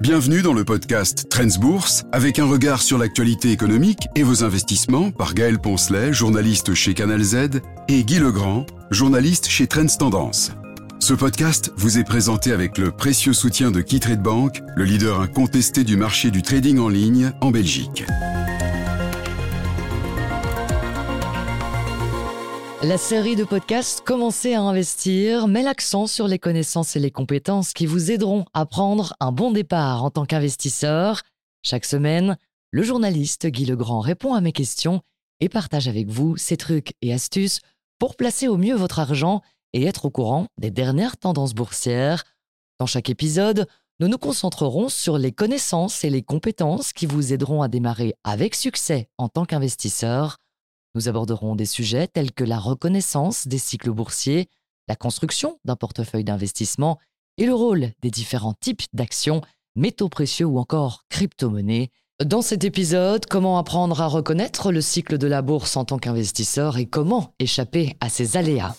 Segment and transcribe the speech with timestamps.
[0.00, 5.10] Bienvenue dans le podcast Trends Bourse avec un regard sur l'actualité économique et vos investissements
[5.10, 10.52] par Gaël Poncelet, journaliste chez Canal Z, et Guy Legrand, journaliste chez Trends Tendance.
[11.00, 15.82] Ce podcast vous est présenté avec le précieux soutien de KeyTrade Bank, le leader incontesté
[15.82, 18.04] du marché du trading en ligne en Belgique.
[22.80, 27.72] La série de podcasts Commencez à investir met l'accent sur les connaissances et les compétences
[27.72, 31.22] qui vous aideront à prendre un bon départ en tant qu'investisseur.
[31.62, 32.38] Chaque semaine,
[32.70, 35.00] le journaliste Guy Legrand répond à mes questions
[35.40, 37.58] et partage avec vous ses trucs et astuces
[37.98, 39.42] pour placer au mieux votre argent
[39.72, 42.22] et être au courant des dernières tendances boursières.
[42.78, 43.66] Dans chaque épisode,
[43.98, 48.54] nous nous concentrerons sur les connaissances et les compétences qui vous aideront à démarrer avec
[48.54, 50.36] succès en tant qu'investisseur.
[50.98, 54.48] Nous aborderons des sujets tels que la reconnaissance des cycles boursiers,
[54.88, 56.98] la construction d'un portefeuille d'investissement
[57.36, 59.40] et le rôle des différents types d'actions,
[59.76, 61.90] métaux précieux ou encore crypto-monnaies.
[62.24, 66.78] Dans cet épisode, comment apprendre à reconnaître le cycle de la bourse en tant qu'investisseur
[66.78, 68.74] et comment échapper à ses aléas?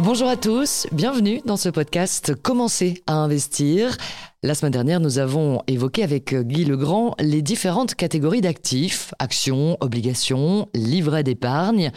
[0.00, 3.96] Bonjour à tous, bienvenue dans ce podcast Commencer à investir.
[4.44, 10.68] La semaine dernière, nous avons évoqué avec Guy Legrand les différentes catégories d'actifs, actions, obligations,
[10.72, 11.90] livrets d'épargne.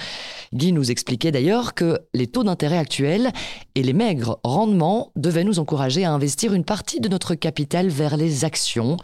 [0.52, 3.32] Guy nous expliquait d'ailleurs que les taux d'intérêt actuels
[3.76, 8.18] et les maigres rendements devaient nous encourager à investir une partie de notre capital vers
[8.18, 8.98] les actions.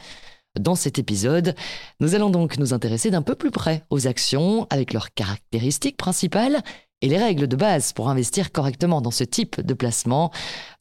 [0.59, 1.53] Dans cet épisode,
[1.99, 6.63] nous allons donc nous intéresser d'un peu plus près aux actions avec leurs caractéristiques principales
[7.01, 10.31] et les règles de base pour investir correctement dans ce type de placement.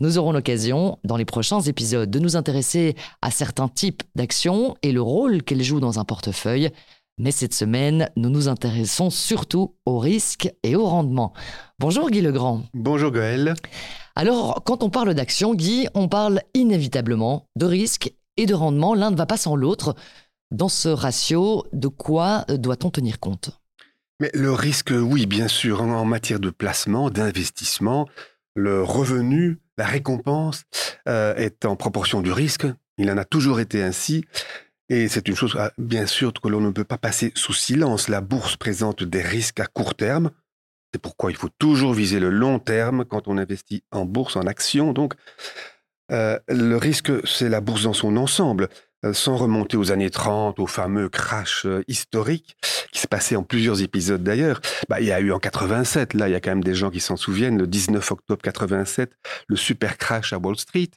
[0.01, 4.93] Nous aurons l'occasion, dans les prochains épisodes, de nous intéresser à certains types d'actions et
[4.93, 6.71] le rôle qu'elles jouent dans un portefeuille.
[7.19, 11.33] Mais cette semaine, nous nous intéressons surtout aux risques et au rendement.
[11.79, 12.63] Bonjour Guy Legrand.
[12.75, 13.55] Bonjour Gaël.
[14.15, 18.95] Alors, quand on parle d'actions, Guy, on parle inévitablement de risques et de rendement.
[18.95, 19.95] L'un ne va pas sans l'autre.
[20.51, 23.51] Dans ce ratio, de quoi doit-on tenir compte?
[24.21, 28.09] Mais le risque, oui, bien sûr, en matière de placement, d'investissement,
[28.55, 30.65] le revenu, la récompense
[31.09, 32.67] euh, est en proportion du risque.
[32.99, 34.25] Il en a toujours été ainsi.
[34.89, 38.09] Et c'est une chose, ah, bien sûr, que l'on ne peut pas passer sous silence.
[38.09, 40.31] La bourse présente des risques à court terme.
[40.93, 44.47] C'est pourquoi il faut toujours viser le long terme quand on investit en bourse, en
[44.47, 44.93] actions.
[44.93, 45.15] Donc,
[46.13, 48.69] euh, le risque, c'est la bourse dans son ensemble.
[49.05, 52.57] Euh, sans remonter aux années 30, au fameux crash euh, historique,
[52.93, 54.61] qui s'est passé en plusieurs épisodes d'ailleurs.
[54.89, 56.91] Bah, il y a eu en 87, là, il y a quand même des gens
[56.91, 59.13] qui s'en souviennent, le 19 octobre 87,
[59.49, 60.89] le super crash à Wall Street,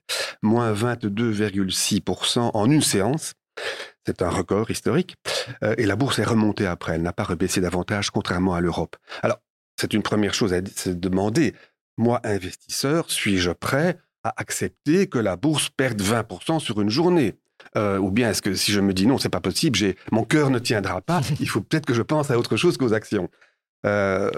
[0.42, 3.34] moins 22,6% en une séance.
[4.06, 5.16] C'est un record historique.
[5.64, 8.96] Euh, et la bourse est remontée après, elle n'a pas rebaissé davantage, contrairement à l'Europe.
[9.24, 9.40] Alors,
[9.78, 11.54] c'est une première chose à se demander.
[11.98, 17.36] Moi, investisseur, suis-je prêt à accepter que la bourse perde 20% sur une journée?
[17.78, 20.24] Euh, ou bien est-ce que si je me dis non, c'est pas possible, j'ai mon
[20.24, 23.30] cœur ne tiendra pas, il faut peut-être que je pense à autre chose qu'aux actions.
[23.86, 24.30] Euh,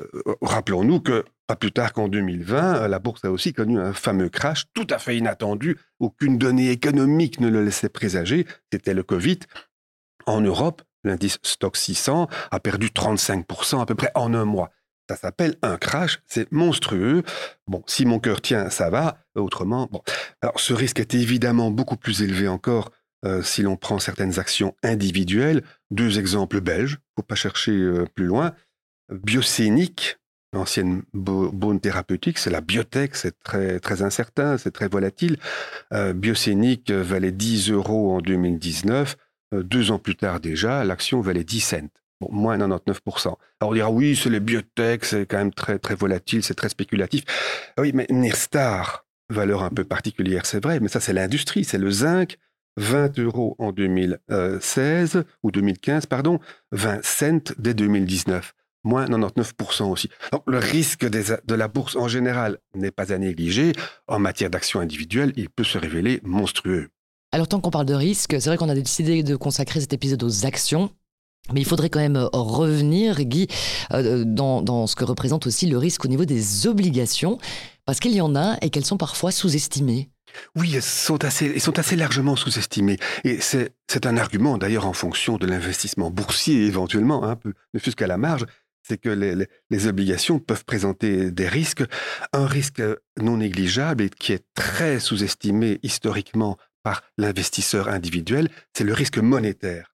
[0.41, 4.65] rappelons-nous que pas plus tard qu'en 2020, la bourse a aussi connu un fameux crash
[4.73, 5.77] tout à fait inattendu.
[5.99, 8.45] Aucune donnée économique ne le laissait présager.
[8.71, 9.39] C'était le Covid.
[10.27, 14.69] En Europe, l'indice Stock 600 a perdu 35% à peu près en un mois.
[15.09, 17.23] Ça s'appelle un crash, c'est monstrueux.
[17.67, 19.17] Bon, si mon cœur tient, ça va.
[19.35, 20.01] Autrement, bon.
[20.41, 22.91] Alors, ce risque est évidemment beaucoup plus élevé encore
[23.23, 25.61] euh, si l'on prend certaines actions individuelles.
[25.91, 28.53] Deux exemples belges, faut pas chercher euh, plus loin.
[29.11, 30.17] Biocénique,
[30.53, 35.37] l'ancienne Bone Thérapeutique, c'est la biotech, c'est très, très incertain, c'est très volatile.
[35.93, 39.17] Euh, Biocénique valait 10 euros en 2019.
[39.53, 41.89] deux ans plus tard déjà, l'action valait 10 cents.
[42.21, 43.27] Bon, moins 99%.
[43.27, 46.69] Alors on dira oui, c'est les biotech, c'est quand même très, très volatile, c'est très
[46.69, 47.23] spéculatif.
[47.77, 51.91] Oui, mais Nirstar, valeur un peu particulière, c'est vrai, mais ça c'est l'industrie, c'est le
[51.91, 52.37] zinc,
[52.77, 56.39] 20 euros en 2016 ou 2015, pardon,
[56.71, 60.09] 20 cents dès 2019, moins 99% aussi.
[60.31, 63.73] Donc le risque de la bourse en général n'est pas à négliger.
[64.07, 66.89] En matière d'action individuelle, il peut se révéler monstrueux.
[67.31, 70.23] Alors tant qu'on parle de risque, c'est vrai qu'on a décidé de consacrer cet épisode
[70.23, 70.91] aux actions.
[71.53, 73.47] Mais il faudrait quand même revenir, Guy,
[73.93, 77.39] euh, dans, ce que représente aussi le risque au niveau des obligations,
[77.85, 80.10] parce qu'il y en a et qu'elles sont parfois sous-estimées.
[80.55, 82.97] Oui, elles sont assez, sont assez largement sous-estimées.
[83.23, 87.95] Et c'est un argument, d'ailleurs, en fonction de l'investissement boursier, éventuellement, un peu, ne fût-ce
[87.95, 88.45] qu'à la marge,
[88.83, 91.83] c'est que les, les, obligations peuvent présenter des risques.
[92.33, 92.81] Un risque
[93.19, 99.93] non négligeable et qui est très sous-estimé historiquement par l'investisseur individuel, c'est le risque monétaire.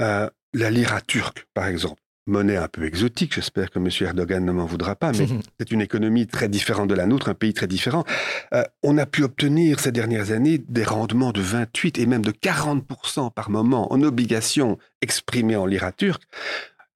[0.00, 2.02] Euh, la lira turque, par exemple.
[2.26, 3.88] Monnaie un peu exotique, j'espère que M.
[4.00, 5.26] Erdogan ne m'en voudra pas, mais
[5.60, 8.04] c'est une économie très différente de la nôtre, un pays très différent.
[8.52, 12.32] Euh, on a pu obtenir ces dernières années des rendements de 28 et même de
[12.32, 16.22] 40% par moment en obligations exprimées en lira turque.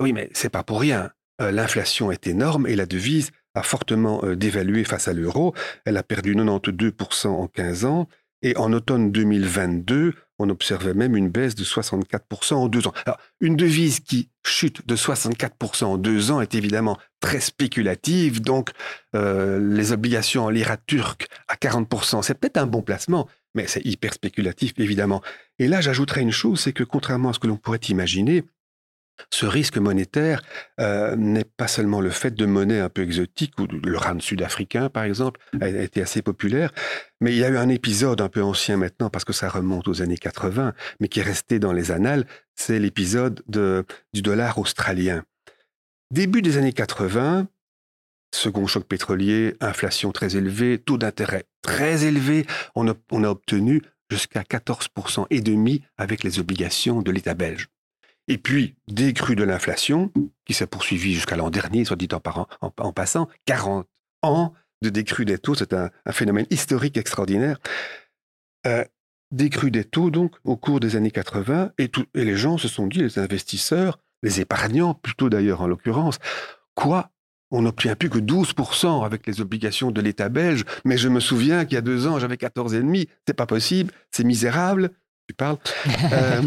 [0.00, 1.10] Oui, mais c'est pas pour rien.
[1.40, 5.54] Euh, l'inflation est énorme et la devise a fortement euh, dévalué face à l'euro.
[5.84, 8.08] Elle a perdu 92% en 15 ans.
[8.42, 12.94] Et en automne 2022, on observait même une baisse de 64% en deux ans.
[13.04, 18.70] Alors, une devise qui chute de 64% en deux ans est évidemment très spéculative, donc
[19.14, 23.84] euh, les obligations en lira turque à 40%, c'est peut-être un bon placement, mais c'est
[23.84, 25.20] hyper spéculatif, évidemment.
[25.58, 28.44] Et là, j'ajouterais une chose, c'est que contrairement à ce que l'on pourrait imaginer,
[29.30, 30.42] ce risque monétaire
[30.80, 34.88] euh, n'est pas seulement le fait de monnaies un peu exotiques, ou le rand sud-africain,
[34.88, 36.72] par exemple, a été assez populaire,
[37.20, 39.88] mais il y a eu un épisode un peu ancien maintenant, parce que ça remonte
[39.88, 45.24] aux années 80, mais qui est resté dans les annales, c'est l'épisode du dollar australien.
[46.12, 47.46] Début des années 80,
[48.34, 53.82] second choc pétrolier, inflation très élevée, taux d'intérêt très élevé, on a, on a obtenu
[54.10, 57.68] jusqu'à 14% et demi avec les obligations de l'État belge.
[58.30, 60.12] Et puis, décrue de l'inflation,
[60.46, 63.88] qui s'est poursuivie jusqu'à l'an dernier, soit dit en, en, passant, 40
[64.22, 67.58] ans de décrue des taux, c'est un, phénomène historique extraordinaire.
[68.68, 68.84] Euh,
[69.32, 72.86] décrue des taux, donc, au cours des années 80, et, et les gens se sont
[72.86, 76.20] dit, les investisseurs, les épargnants plutôt d'ailleurs en l'occurrence,
[76.76, 77.10] quoi?
[77.50, 81.64] On n'obtient plus que 12% avec les obligations de l'État belge, mais je me souviens
[81.64, 84.90] qu'il y a deux ans, j'avais 14,5, c'est pas possible, c'est misérable,
[85.26, 85.58] tu parles.
[86.12, 86.42] Euh,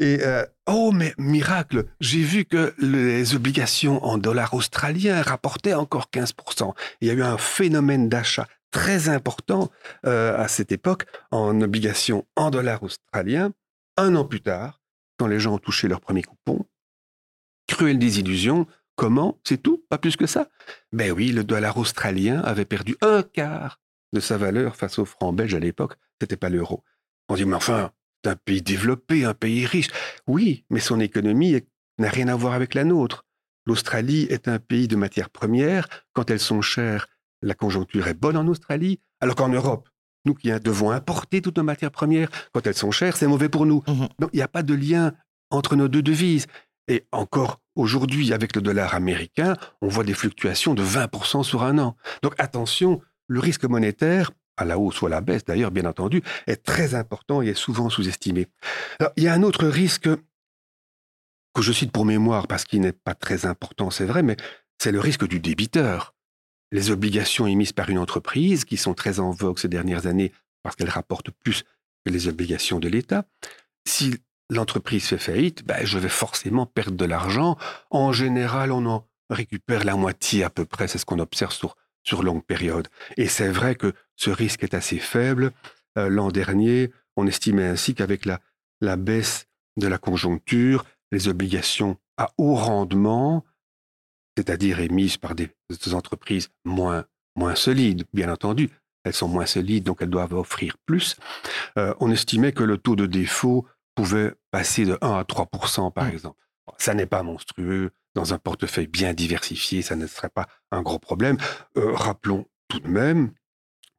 [0.00, 6.08] et euh, oh, mais miracle, j'ai vu que les obligations en dollars australiens rapportaient encore
[6.12, 6.74] 15%.
[7.02, 9.70] Il y a eu un phénomène d'achat très important
[10.06, 13.52] euh, à cette époque en obligations en dollars australiens.
[13.98, 14.80] Un an plus tard,
[15.18, 16.64] quand les gens ont touché leur premier coupon,
[17.68, 18.66] cruelle désillusion.
[18.96, 20.48] Comment C'est tout Pas plus que ça?
[20.92, 23.80] Ben oui, le dollar australien avait perdu un quart
[24.12, 25.94] de sa valeur face au franc belge à l'époque.
[26.20, 26.84] C'était pas l'euro.
[27.28, 27.92] On dit, mais enfin,
[28.26, 29.88] un pays développé, un pays riche.
[30.26, 31.56] Oui, mais son économie
[31.98, 33.24] n'a rien à voir avec la nôtre.
[33.66, 35.88] L'Australie est un pays de matières premières.
[36.12, 37.06] Quand elles sont chères,
[37.42, 39.88] la conjoncture est bonne en Australie, alors qu'en Europe,
[40.24, 43.66] nous qui devons importer toutes nos matières premières, quand elles sont chères, c'est mauvais pour
[43.66, 43.82] nous.
[43.86, 45.12] Mmh Donc il n'y a pas de lien
[45.50, 46.46] entre nos deux devises.
[46.88, 51.78] Et encore aujourd'hui, avec le dollar américain, on voit des fluctuations de 20% sur un
[51.78, 51.96] an.
[52.22, 56.22] Donc attention, le risque monétaire, à la hausse ou à la baisse d'ailleurs, bien entendu,
[56.46, 58.46] est très important et est souvent sous-estimé.
[59.16, 60.08] il y a un autre risque
[61.54, 64.36] que je cite pour mémoire parce qu'il n'est pas très important, c'est vrai, mais
[64.78, 66.14] c'est le risque du débiteur.
[66.72, 70.76] Les obligations émises par une entreprise, qui sont très en vogue ces dernières années parce
[70.76, 71.64] qu'elles rapportent plus
[72.04, 73.24] que les obligations de l'État,
[73.86, 74.14] si
[74.50, 77.56] l'entreprise fait faillite, ben, je vais forcément perdre de l'argent.
[77.90, 81.76] En général, on en récupère la moitié à peu près, c'est ce qu'on observe sur
[82.02, 82.88] sur longue période.
[83.16, 85.52] Et c'est vrai que ce risque est assez faible.
[85.98, 88.40] Euh, l'an dernier, on estimait ainsi qu'avec la,
[88.80, 93.44] la baisse de la conjoncture, les obligations à haut rendement,
[94.36, 95.50] c'est-à-dire émises par des,
[95.92, 97.04] entreprises moins,
[97.36, 98.70] moins solides, bien entendu,
[99.04, 101.16] elles sont moins solides, donc elles doivent offrir plus,
[101.78, 106.04] euh, on estimait que le taux de défaut pouvait passer de 1 à 3% par
[106.04, 106.10] mmh.
[106.10, 106.40] exemple.
[106.78, 110.98] Ça n'est pas monstrueux, dans un portefeuille bien diversifié, ça ne serait pas un gros
[110.98, 111.36] problème.
[111.76, 113.32] Euh, rappelons tout de même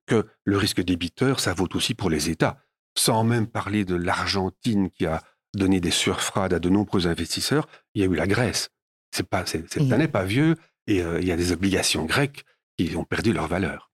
[0.07, 2.57] que le risque débiteur, ça vaut aussi pour les États,
[2.97, 5.21] sans même parler de l'Argentine qui a
[5.53, 8.69] donné des surfrades à de nombreux investisseurs, il y a eu la Grèce.
[9.11, 9.95] C'est pas, c'est, mmh.
[9.95, 10.55] n'est pas vieux
[10.87, 12.45] et euh, il y a des obligations grecques
[12.77, 13.90] qui ont perdu leur valeur.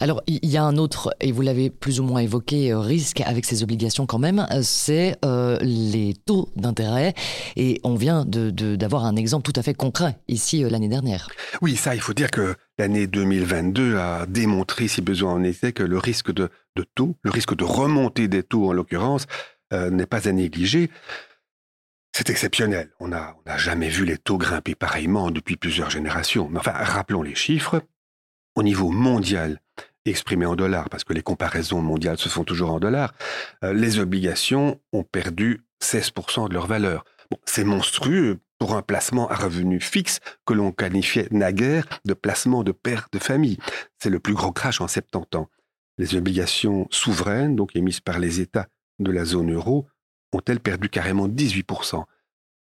[0.00, 3.20] Alors, il y a un autre, et vous l'avez plus ou moins évoqué, euh, risque
[3.22, 7.14] avec ces obligations quand même, euh, c'est euh, les taux d'intérêt.
[7.56, 11.28] Et on vient d'avoir un exemple tout à fait concret ici l'année dernière.
[11.62, 15.82] Oui, ça, il faut dire que l'année 2022 a démontré, si besoin en était, que
[15.82, 16.50] le risque de,
[16.94, 19.26] taux, le risque de remontée des taux en l'occurrence,
[19.72, 20.90] n'est pas à négliger.
[22.12, 22.90] C'est exceptionnel.
[23.00, 26.48] On n'a jamais vu les taux grimper pareillement depuis plusieurs générations.
[26.48, 27.82] Mais enfin, rappelons les chiffres.
[28.54, 29.60] Au niveau mondial,
[30.10, 33.14] exprimé en dollars, parce que les comparaisons mondiales se font toujours en dollars,
[33.64, 37.04] euh, les obligations ont perdu 16% de leur valeur.
[37.44, 42.72] c'est monstrueux pour un placement à revenu fixe que l'on qualifiait naguère de placement de
[42.72, 43.58] père de famille.
[43.98, 45.48] C'est le plus gros crash en 70 ans.
[45.98, 49.86] Les obligations souveraines, donc émises par les États de la zone euro,
[50.32, 52.04] ont-elles perdu carrément 18%,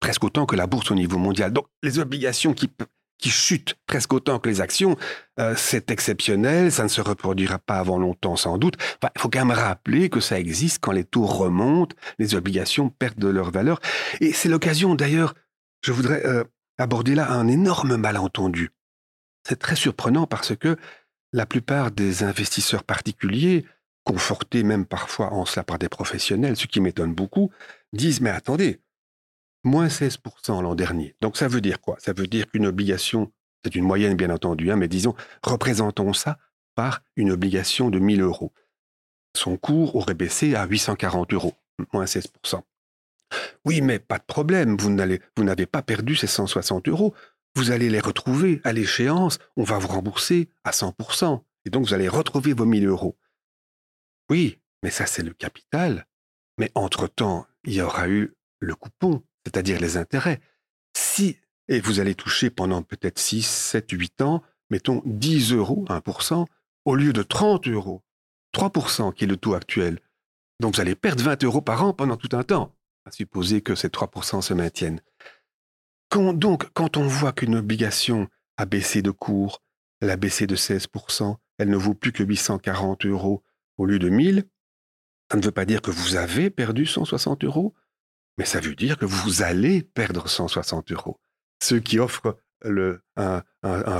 [0.00, 1.52] presque autant que la bourse au niveau mondial.
[1.52, 2.70] Donc les obligations qui,
[3.18, 4.96] qui chute presque autant que les actions,
[5.40, 8.76] euh, c'est exceptionnel, ça ne se reproduira pas avant longtemps sans doute.
[9.02, 13.18] il faut quand même rappeler que ça existe quand les taux remontent, les obligations perdent
[13.18, 13.80] de leur valeur.
[14.20, 15.34] Et c'est l'occasion d'ailleurs,
[15.84, 16.44] je voudrais euh,
[16.78, 18.70] aborder là un énorme malentendu.
[19.46, 20.76] C'est très surprenant parce que
[21.32, 23.64] la plupart des investisseurs particuliers,
[24.04, 27.50] confortés même parfois en cela par des professionnels, ce qui m'étonne beaucoup,
[27.92, 28.80] disent Mais attendez,
[29.64, 31.14] moins 16% l'an dernier.
[31.20, 31.96] Donc ça veut dire quoi?
[31.98, 33.32] Ça veut dire qu'une obligation,
[33.64, 36.38] c'est une moyenne bien entendu, hein, mais disons, représentons ça
[36.74, 38.52] par une obligation de 1000 euros.
[39.36, 41.54] Son cours aurait baissé à 840 euros,
[41.92, 42.62] moins 16%.
[43.64, 47.14] Oui, mais pas de problème, vous n'avez pas perdu ces 160 euros.
[47.56, 51.42] Vous allez les retrouver à l'échéance, on va vous rembourser à 100%.
[51.64, 53.18] Et donc vous allez retrouver vos 1000 euros.
[54.30, 56.06] Oui, mais ça c'est le capital.
[56.58, 60.40] Mais entre-temps, il y aura eu le coupon, c'est-à-dire les intérêts.
[60.94, 61.38] Si,
[61.68, 66.46] et vous allez toucher pendant peut-être 6, 7, 8 ans, mettons 10 euros, 1%,
[66.84, 68.02] au lieu de 30 euros,
[68.54, 70.00] 3% qui est le taux actuel.
[70.60, 72.74] Donc vous allez perdre 20 euros par an pendant tout un temps,
[73.06, 75.00] à supposer que ces 3% se maintiennent.
[76.14, 78.28] donc, quand on voit qu'une obligation
[78.58, 79.62] a baissé de cours,
[80.00, 83.42] elle a baissé de 16%, elle ne vaut plus que 840 euros
[83.78, 84.44] au lieu de 1000,
[85.30, 87.74] ça ne veut pas dire que vous avez perdu 160 euros,
[88.38, 91.20] mais ça veut dire que vous allez perdre 160 euros.
[91.62, 93.42] Ceux qui offrent un,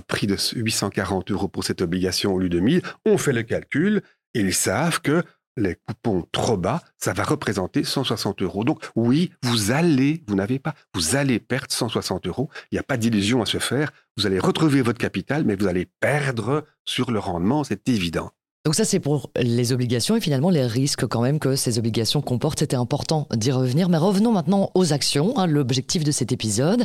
[0.06, 4.02] prix de 840 euros pour cette obligation au lieu de 1000 ont fait le calcul
[4.34, 5.22] ils savent que
[5.56, 8.62] les coupons trop bas, ça va représenter 160 euros.
[8.62, 12.48] Donc oui, vous allez, vous n'avez pas, vous allez perdre 160 euros.
[12.70, 13.90] Il n'y a pas d'illusion à se faire.
[14.16, 18.30] Vous allez retrouver votre capital, mais vous allez perdre sur le rendement, c'est évident.
[18.68, 22.20] Donc ça c'est pour les obligations et finalement les risques quand même que ces obligations
[22.20, 23.88] comportent, c'était important d'y revenir.
[23.88, 26.84] Mais revenons maintenant aux actions, hein, l'objectif de cet épisode.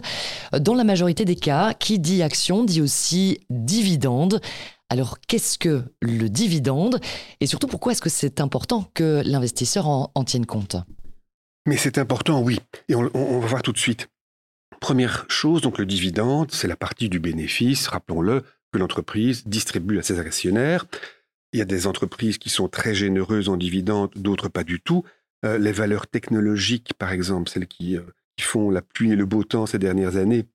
[0.57, 4.39] Dans la majorité des cas, qui dit action dit aussi dividende.
[4.87, 7.01] Alors qu'est-ce que le dividende
[7.41, 10.77] et surtout pourquoi est-ce que c'est important que l'investisseur en, tienne compte?
[11.65, 12.61] Mais c'est important, oui.
[12.87, 14.07] Et on, on va voir tout de suite.
[14.79, 20.01] Première chose, donc le dividende, c'est la partie du bénéfice, rappelons-le, que l'entreprise distribue à
[20.01, 20.85] ses actionnaires.
[21.53, 25.03] Il y a des entreprises qui sont très généreuses en dividendes, d'autres pas du tout.
[25.45, 28.01] Euh, les valeurs technologiques, par exemple, celles qui, euh,
[28.37, 30.47] qui, font la pluie et le beau temps ces dernières années,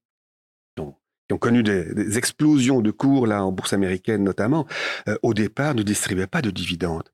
[0.77, 4.67] qui ont connu des, explosions de cours là en bourse américaine notamment,
[5.09, 7.09] euh, au départ ne distribuaient pas de dividendes.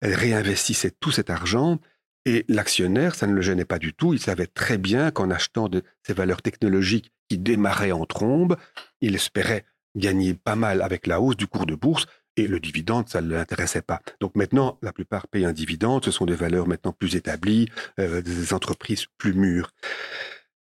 [0.00, 1.80] Elles réinvestissaient tout cet argent
[2.24, 4.14] et l'actionnaire, ça ne le gênait pas du tout.
[4.14, 5.68] Il savait très bien qu'en achetant
[6.06, 8.56] ces valeurs technologiques qui démarraient en trombe,
[9.00, 9.64] il espérait
[9.96, 13.30] gagner pas mal avec la hausse du cours de bourse et le dividende, ça ne
[13.30, 14.00] l'intéressait pas.
[14.20, 16.04] Donc maintenant, la plupart payent un dividende.
[16.04, 19.70] Ce sont des valeurs maintenant plus établies, euh, des entreprises plus mûres.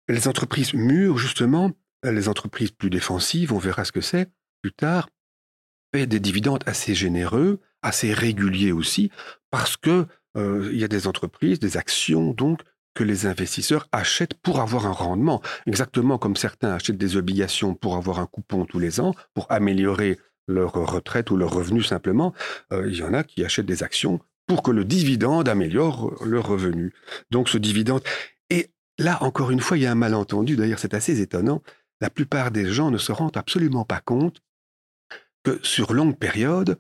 [0.09, 1.73] Les entreprises mûres, justement,
[2.05, 5.09] les entreprises plus défensives, on verra ce que c'est plus tard,
[5.93, 9.11] paient des dividendes assez généreux, assez réguliers aussi,
[9.51, 12.61] parce que euh, il y a des entreprises, des actions donc
[12.95, 17.97] que les investisseurs achètent pour avoir un rendement, exactement comme certains achètent des obligations pour
[17.97, 22.35] avoir un coupon tous les ans, pour améliorer leur retraite ou leur revenu simplement.
[22.73, 26.47] Euh, il y en a qui achètent des actions pour que le dividende améliore leur
[26.47, 26.93] revenu.
[27.31, 28.03] Donc ce dividende...
[28.51, 31.63] Et là, encore une fois, il y a un malentendu, d'ailleurs c'est assez étonnant,
[32.01, 34.43] la plupart des gens ne se rendent absolument pas compte
[35.45, 36.79] que sur longue période,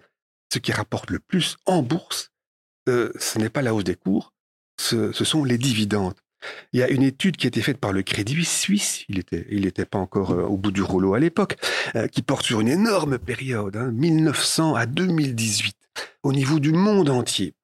[0.52, 2.32] ce qui rapporte le plus en bourse,
[2.88, 4.32] euh, ce n'est pas la hausse des cours,
[4.78, 6.18] ce sont les dividendes.
[6.72, 9.46] Il y a une étude qui a été faite par le Crédit Suisse, il n'était
[9.50, 11.56] il pas encore euh, au bout du rouleau à l'époque,
[11.96, 15.76] euh, qui porte sur une énorme période, 1900 hein, à 2018,
[16.22, 17.54] au niveau du monde entier.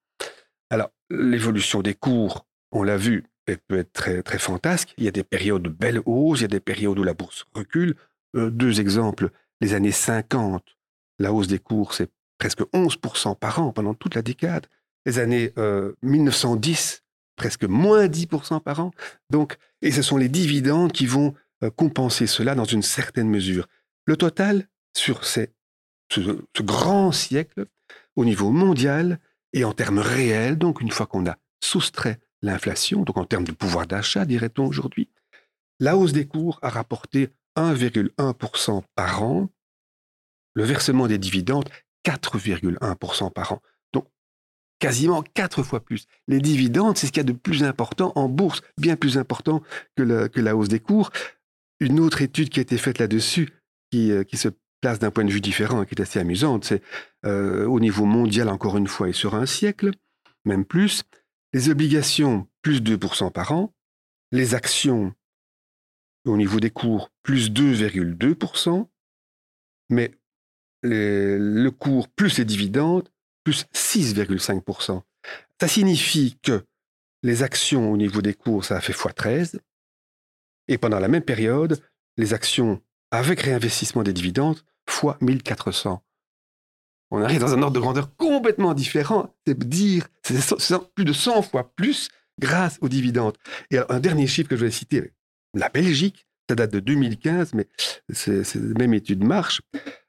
[0.69, 4.93] Alors, l'évolution des cours, on l'a vu, elle peut être très, très fantasque.
[4.97, 7.13] Il y a des périodes de belles hausses, il y a des périodes où la
[7.13, 7.95] bourse recule.
[8.35, 9.29] Euh, deux exemples,
[9.61, 10.63] les années 50,
[11.17, 14.67] la hausse des cours, c'est presque 11% par an pendant toute la décade.
[15.05, 15.53] Les années
[16.03, 17.03] 1910,
[17.39, 18.91] presque moins 10% par an.
[19.31, 23.67] Donc, et ce sont les dividendes qui vont euh, compenser cela dans une certaine mesure.
[24.05, 25.53] Le total sur ces,
[26.11, 26.21] ce,
[26.61, 27.65] grand siècle,
[28.17, 29.19] au niveau mondial
[29.53, 33.53] et en termes réels, donc une fois qu'on a soustrait l'inflation, donc en termes de
[33.53, 35.09] pouvoir d'achat, dirait-on aujourd'hui,
[35.79, 39.49] la hausse des cours a rapporté 1,1% par an,
[40.55, 41.69] le versement des dividendes
[42.05, 43.61] 4,1% par an
[44.79, 46.07] quasiment quatre fois plus.
[46.27, 49.61] Les dividendes, c'est ce qu'il y a de plus important en bourse, bien plus important
[49.95, 51.11] que, la hausse des cours.
[51.79, 53.49] Une autre étude qui a été faite là-dessus,
[53.91, 54.49] qui, euh, se
[54.81, 56.81] place d'un point de vue différent qui est assez amusante, c'est
[57.25, 59.91] euh, au niveau mondial, encore une fois, et sur un siècle,
[60.45, 61.03] même plus,
[61.53, 63.73] les obligations, plus 2% par an,
[64.31, 65.13] les actions,
[66.25, 68.87] au niveau des cours, plus 2,2%,
[69.89, 70.11] mais
[70.81, 73.09] le cours plus les dividendes,
[73.43, 75.01] plus 6,5%.
[75.59, 76.63] Ça signifie que
[77.23, 79.59] les actions au niveau des cours, ça a fait x13.
[80.67, 81.81] Et pendant la même période,
[82.17, 82.81] les actions
[83.11, 86.03] avec réinvestissement des dividendes fois 1400.
[87.11, 89.35] On arrive dans un ordre de grandeur complètement différent.
[89.47, 93.35] C'est dire, c'est plus de 100 fois plus grâce aux dividendes.
[93.71, 95.13] Et un dernier chiffre que je vais citer,
[95.55, 97.67] la Belgique, ça date de 2015, mais
[98.11, 99.61] c'est la même étude marche.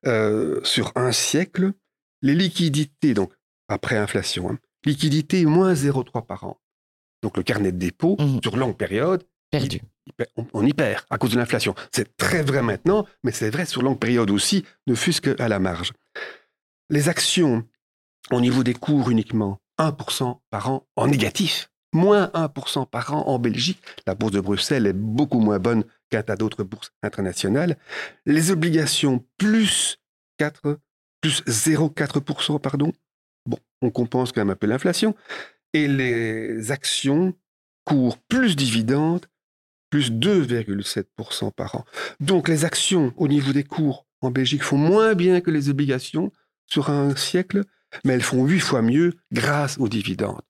[0.06, 1.72] Euh, sur un siècle,
[2.22, 3.32] les liquidités, donc
[3.68, 6.60] après inflation, hein, liquidité moins 0,3 par an.
[7.22, 8.40] Donc le carnet de dépôt, mmh.
[8.42, 9.80] sur longue période, perdu.
[10.52, 11.74] on, y perd à cause de l'inflation.
[11.92, 15.58] C'est très vrai maintenant, mais c'est vrai sur longue période aussi, ne fût-ce qu'à la
[15.58, 15.92] marge.
[16.88, 17.64] Les actions,
[18.30, 21.70] au niveau des cours uniquement, 1% par an en négatif.
[21.92, 23.82] Moins 1% par an en Belgique.
[24.06, 27.76] La bourse de Bruxelles est beaucoup moins bonne qu'un tas d'autres bourses internationales.
[28.26, 29.98] Les obligations, plus
[30.38, 30.78] 4,
[31.20, 32.92] plus 0,4%, pardon.
[33.46, 35.14] Bon, on compense quand même un peu l'inflation.
[35.72, 37.34] Et les actions,
[37.84, 39.26] cours plus dividendes,
[39.90, 41.84] plus 2,7% par an.
[42.20, 46.32] Donc les actions au niveau des cours en Belgique font moins bien que les obligations
[46.66, 47.64] sur un siècle,
[48.04, 50.42] mais elles font huit fois mieux grâce aux dividendes.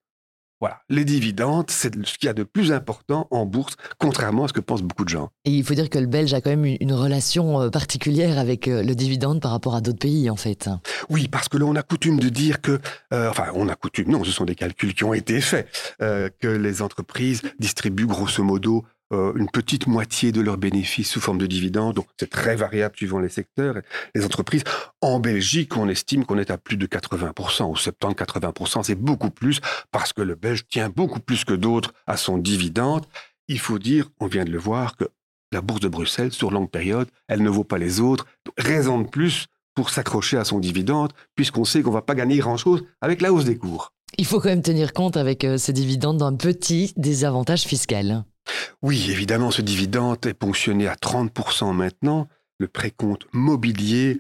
[0.61, 4.49] Voilà, les dividendes, c'est ce qu'il y a de plus important en bourse, contrairement à
[4.49, 5.31] ce que pensent beaucoup de gens.
[5.47, 8.69] Et il faut dire que le Belge a quand même une relation euh, particulière avec
[8.69, 10.69] euh, le dividende par rapport à d'autres pays, en fait.
[11.09, 12.79] Oui, parce que l'on a coutume de dire que,
[13.15, 15.67] euh, enfin, on a coutume, non, ce sont des calculs qui ont été faits,
[15.99, 21.39] que les entreprises distribuent grosso modo euh, une petite moitié de leurs bénéfices sous forme
[21.39, 21.97] de dividendes.
[21.97, 23.77] Donc, c'est très variable suivant les secteurs.
[24.15, 24.63] Les entreprises,
[25.01, 28.85] en Belgique, on estime qu'on est à plus de 80% ou 70-80%.
[28.85, 33.05] C'est beaucoup plus parce que le Belge tient beaucoup plus que d'autres à son dividende.
[33.49, 35.05] Il faut dire, on vient de le voir, que
[35.53, 38.27] la bourse de Bruxelles, sur longue période, elle ne vaut pas les autres.
[38.57, 42.39] Raison de plus pour s'accrocher à son dividende, puisqu'on sait qu'on ne va pas gagner
[42.39, 43.93] grand-chose avec la hausse des cours.
[44.19, 48.25] Il faut quand même tenir compte avec euh, ces dividendes d'un petit désavantage fiscal.
[48.83, 52.29] Oui, évidemment, ce dividende est ponctionné à 30% maintenant.
[52.59, 54.19] Le précompte mobilier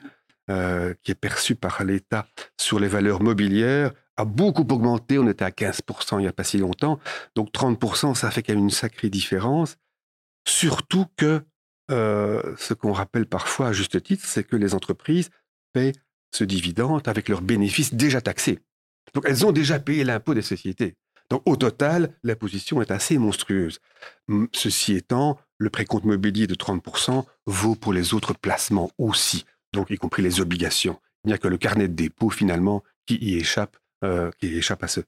[0.51, 2.27] euh, qui est perçu par l'État
[2.59, 5.19] sur les valeurs mobilières a beaucoup augmenté.
[5.19, 6.99] On était à 15% il n'y a pas si longtemps.
[7.37, 9.77] Donc 30%, ça fait quand même une sacrée différence.
[10.49, 11.43] Surtout que
[11.91, 15.31] euh, ce qu'on rappelle parfois à juste titre, c'est que les entreprises
[15.73, 15.93] paient
[16.33, 18.59] ce dividende avec leurs bénéfices déjà taxés.
[19.15, 20.97] Donc elles ont déjà payé l'impôt des sociétés.
[21.31, 23.79] Donc au total, la position est assez monstrueuse.
[24.53, 29.97] Ceci étant, le précompte mobilier de 30% vaut pour les autres placements aussi, donc y
[29.97, 31.01] compris les obligations.
[31.25, 34.83] Il n'y a que le carnet de dépôt finalement qui y échappe, euh, qui échappe
[34.83, 35.01] à ce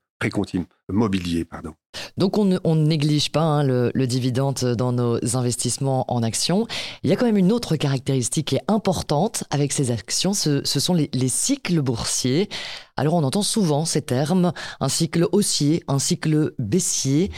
[0.88, 1.44] mobilier.
[1.44, 1.74] Pardon.
[2.16, 6.66] Donc on ne, néglige pas hein, le, dividende dans nos investissements en actions.
[7.02, 10.62] Il y a quand même une autre caractéristique qui est importante avec ces actions, ce,
[10.64, 12.48] sont les, les, cycles boursiers.
[12.96, 17.30] Alors on entend souvent ces termes, un cycle haussier, un cycle baissier.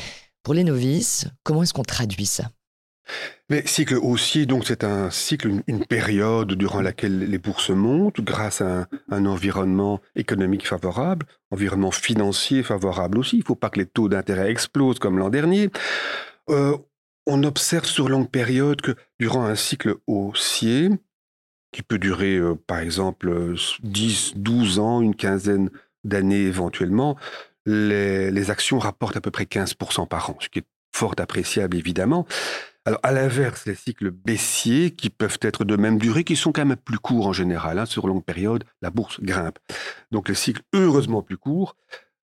[0.42, 2.51] Pour les novices, comment est-ce qu'on traduit ça?
[3.50, 8.60] Mais cycle haussier, donc c'est un cycle, une, période durant laquelle les bourses montent grâce
[8.60, 13.36] à un, environnement économique favorable, environnement financier favorable aussi.
[13.36, 15.70] Il ne faut pas que les taux d'intérêt explosent comme l'an dernier.
[16.48, 16.76] Euh,
[17.26, 20.90] on observe sur longue période que durant un cycle haussier,
[21.72, 25.70] qui peut durer euh, par exemple 10, 12 ans, une quinzaine
[26.04, 27.16] d'années éventuellement,
[27.66, 31.76] les, les actions rapportent à peu près 15% par an, ce qui est fort appréciable
[31.76, 32.26] évidemment.
[32.87, 36.66] Alors, à l'inverse, les cycles baissiers, qui peuvent être de même durée, qui sont quand
[36.66, 39.59] même plus courts en général, hein, sur longue période, la bourse grimpe.
[40.11, 41.77] Donc, les cycles heureusement plus courts,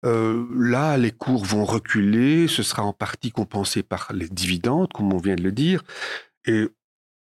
[0.05, 5.12] euh, là, les cours vont reculer, ce sera en partie compensé par les dividendes, comme
[5.12, 5.85] on vient de le dire,
[6.47, 6.69] et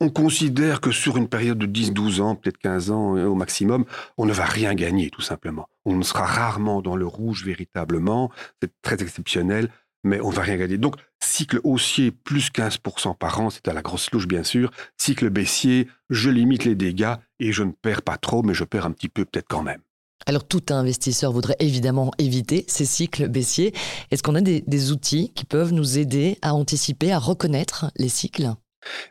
[0.01, 3.85] on considère que sur une période de 10-12 ans, peut-être 15 ans euh, au maximum,
[4.17, 5.69] on ne va rien gagner, tout simplement.
[5.85, 9.71] On ne sera rarement dans le rouge véritablement, c'est très exceptionnel,
[10.05, 10.79] mais on ne va rien gagner.
[10.79, 14.71] Donc, cycle haussier, plus 15% par an, c'est à la grosse louche, bien sûr.
[14.97, 18.87] Cycle baissier, je limite les dégâts et je ne perds pas trop, mais je perds
[18.87, 19.81] un petit peu peut-être quand même.
[20.27, 23.75] Alors, tout investisseur voudrait évidemment éviter ces cycles baissiers.
[24.11, 28.51] Est-ce qu'on a des, outils qui peuvent nous aider à anticiper, à reconnaître les cycles?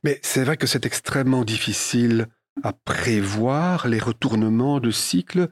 [0.03, 2.27] Mais c'est vrai que c'est extrêmement difficile
[2.63, 5.49] à prévoir les retournements de cycles.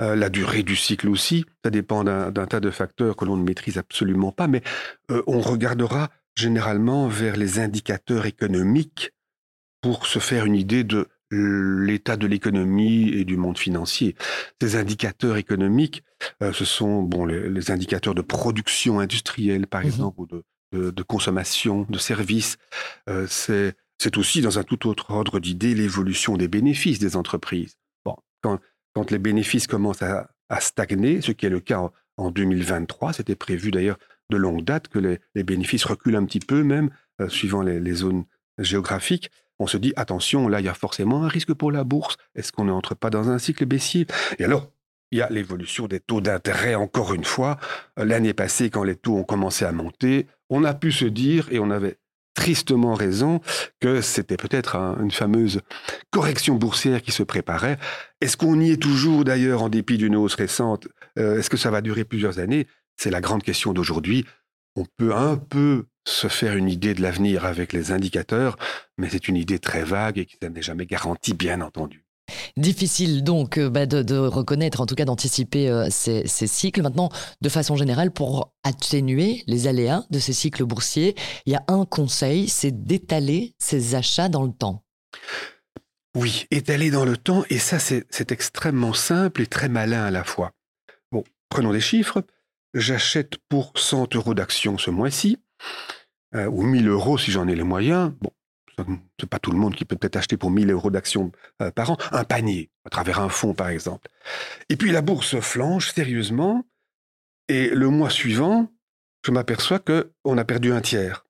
[0.00, 3.44] Euh, la durée du cycle aussi, ça dépend d'un tas de facteurs que l'on ne
[3.44, 4.62] maîtrise absolument pas, mais
[5.10, 9.12] euh, on regardera généralement vers les indicateurs économiques
[9.82, 14.16] pour se faire une idée de l'état de l'économie et du monde financier.
[14.60, 16.02] Ces indicateurs économiques,
[16.42, 21.02] euh, ce sont bon, les, indicateurs de production industrielle, par mmh exemple, ou de, de,
[21.02, 22.56] consommation de services.
[23.28, 27.76] c'est aussi, dans un tout autre ordre d'idée, l'évolution des bénéfices des entreprises.
[28.04, 28.58] Bon, quand,
[28.92, 30.28] quand les bénéfices commencent à,
[30.60, 33.98] stagner, ce qui est le cas en, 2023, c'était prévu d'ailleurs
[34.30, 38.24] de longue date que les, bénéfices reculent un petit peu même, euh, suivant les, zones
[38.58, 39.30] géographiques.
[39.58, 42.16] on se dit attention, là il y a forcément un risque pour la bourse.
[42.34, 44.06] Est-ce qu'on n'entre pas dans un cycle baissier?
[44.38, 44.70] Et alors,
[45.12, 47.58] il y a l'évolution des taux d'intérêt, encore une fois.
[47.96, 51.58] L'année passée, quand les taux ont commencé à monter, on a pu se dire, et
[51.58, 51.98] on avait
[52.34, 53.40] tristement raison,
[53.80, 55.60] que c'était peut-être une fameuse
[56.10, 57.78] correction boursière qui se préparait.
[58.20, 61.70] Est-ce qu'on y est toujours d'ailleurs en dépit d'une hausse récente euh, Est-ce que ça
[61.70, 62.66] va durer plusieurs années?
[62.96, 64.26] C'est la grande question d'aujourd'hui.
[64.76, 68.56] On peut un peu se faire une idée de l'avenir avec les indicateurs,
[68.98, 72.04] mais c'est une idée très vague et qui n'est jamais garantie, bien entendu.
[72.56, 76.82] Difficile donc euh, bah, de, reconnaître, en tout cas d'anticiper euh, ces, cycles.
[76.82, 77.08] Maintenant,
[77.40, 81.14] de façon générale, pour atténuer les aléas de ces cycles boursiers,
[81.46, 84.84] il y a un conseil, c'est d'étaler ses achats dans le temps.
[86.16, 90.24] Oui, étaler dans le temps, et ça c'est extrêmement simple et très malin à la
[90.24, 90.52] fois.
[91.12, 92.24] Bon, prenons des chiffres.
[92.74, 95.38] J'achète pour 100 euros d'action ce mois-ci,
[96.34, 98.12] euh, ou 1000 euros si j'en ai les moyens.
[98.20, 98.30] Bon,
[99.18, 101.90] c'est pas tout le monde qui peut peut-être acheter pour 1000 euros d'actions euh, par
[101.90, 104.08] an, un panier, à travers un fonds par exemple.
[104.68, 106.64] Et puis la bourse flanche sérieusement,
[107.48, 108.68] et le mois suivant,
[109.24, 111.26] je m'aperçois qu'on a perdu un tiers.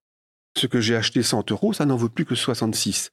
[0.57, 3.13] Ce que j'ai acheté 100 euros, ça n'en vaut plus que 66.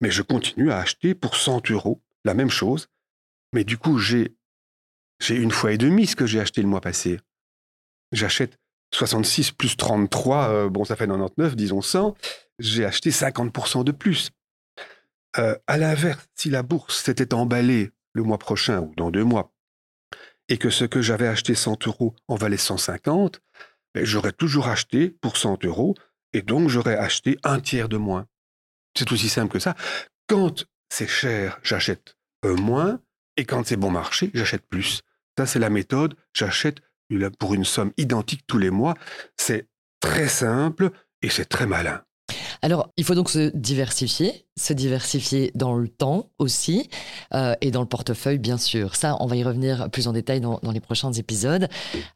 [0.00, 2.88] Mais je continue à acheter pour 100 euros la même chose,
[3.52, 4.34] mais du coup j'ai
[5.20, 7.20] j'ai une fois et demi ce que j'ai acheté le mois passé.
[8.12, 8.58] J'achète
[8.94, 12.16] 66 plus 33, euh, bon ça fait 99, disons 100
[12.58, 14.30] j'ai acheté 50% de plus.
[15.38, 19.52] Euh, à l'inverse, si la bourse s'était emballée le mois prochain ou dans deux mois,
[20.48, 23.40] et que ce que j'avais acheté 100 euros en valait 150,
[23.94, 25.94] ben, j'aurais toujours acheté pour 100 euros,
[26.32, 28.26] et donc j'aurais acheté un tiers de moins.
[28.98, 29.76] C'est aussi simple que ça.
[30.26, 33.00] Quand c'est cher, j'achète moins,
[33.36, 35.02] et quand c'est bon marché, j'achète plus.
[35.38, 36.16] Ça, c'est la méthode.
[36.34, 36.78] J'achète
[37.38, 38.94] pour une somme identique tous les mois.
[39.36, 39.68] C'est
[40.00, 40.90] très simple
[41.22, 42.02] et c'est très malin.
[42.60, 46.88] Alors, il faut donc se diversifier, se diversifier dans le temps aussi,
[47.34, 48.96] euh, et dans le portefeuille, bien sûr.
[48.96, 51.68] Ça, on va y revenir plus en détail dans, les prochains épisodes.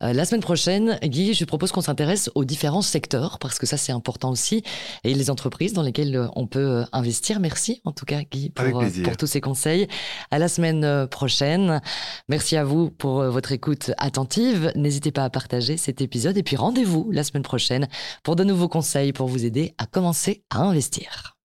[0.02, 3.76] Euh, la semaine prochaine, Guy, je propose qu'on s'intéresse aux différents secteurs, parce que ça,
[3.76, 4.62] c'est important aussi,
[5.04, 7.40] et les entreprises dans lesquelles euh, on peut investir.
[7.40, 9.88] Merci, en tout cas, Guy, pour, pour tous ces conseils.
[10.30, 11.80] À la semaine prochaine.
[12.28, 14.72] Merci à vous pour votre écoute attentive.
[14.74, 17.88] N'hésitez pas à partager cet épisode, et puis rendez-vous la semaine prochaine
[18.22, 21.36] pour de nouveaux conseils pour vous aider à commencer à investir.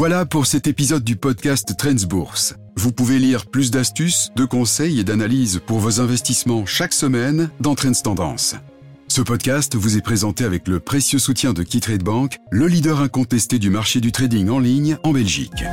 [0.00, 2.54] Voilà pour cet épisode du podcast Trends Bourse.
[2.74, 7.74] Vous pouvez lire plus d'astuces, de conseils et d'analyses pour vos investissements chaque semaine dans
[7.74, 8.56] Trends Tendance.
[9.08, 13.58] Ce podcast vous est présenté avec le précieux soutien de KeyTrade Bank, le leader incontesté
[13.58, 15.64] du marché du trading en ligne en Belgique.